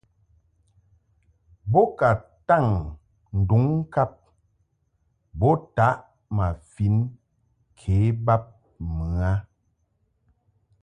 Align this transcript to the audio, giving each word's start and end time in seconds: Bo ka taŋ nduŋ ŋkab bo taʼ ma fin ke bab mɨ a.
Bo 1.71 1.81
ka 1.99 2.09
taŋ 2.47 2.67
nduŋ 3.39 3.63
ŋkab 3.81 4.11
bo 5.39 5.49
taʼ 5.75 5.97
ma 6.35 6.47
fin 6.71 6.95
ke 7.79 7.95
bab 8.25 8.43
mɨ 8.95 9.05
a. 9.31 9.31